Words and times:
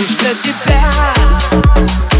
лишь 0.00 0.14
для 0.14 0.34
тебя 0.34 2.19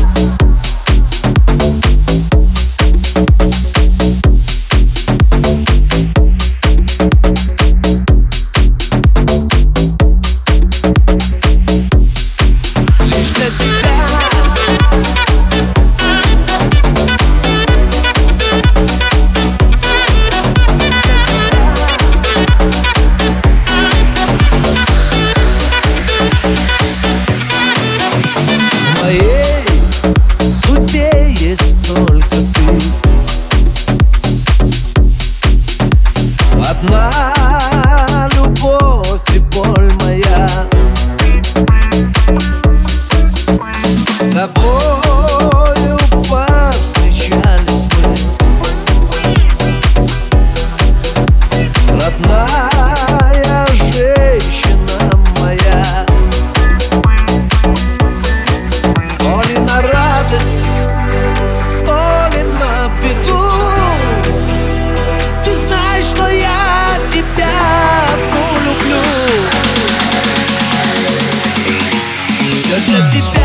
my 36.82 37.39
just 72.80 72.94
a 72.94 73.10
depend 73.12 73.39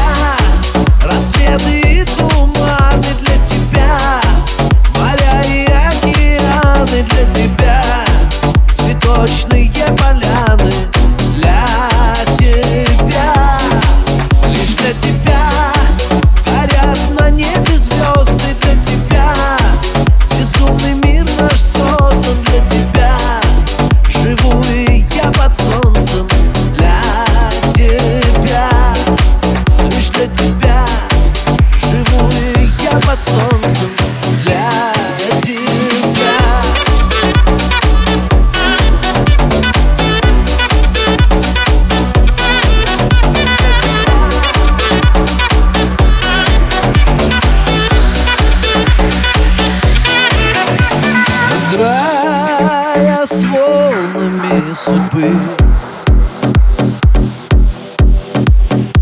влюбленными 53.65 54.73
судьбы. 54.73 55.31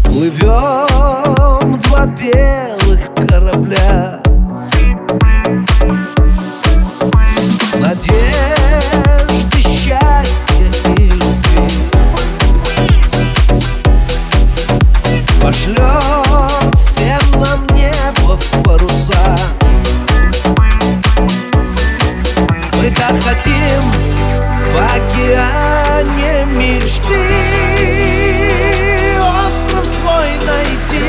Плывем 0.03 1.79
два 1.81 2.05
белых 2.05 3.13
корабля. 3.27 4.21
Надежды, 7.79 9.59
счастья 9.59 10.65
и 10.97 11.09
любви. 11.09 11.69
Пошлет 15.41 16.75
всем 16.75 17.21
нам 17.39 17.65
небо 17.75 18.37
в 18.37 18.63
паруса. 18.63 19.37
Мы 22.77 22.89
так 22.91 23.15
хотим 23.23 23.83
в 24.73 24.75
океане 24.75 26.45
мечты. 26.45 27.21
Остров 29.45 29.85
свой 29.85 30.29
найти. 30.47 31.02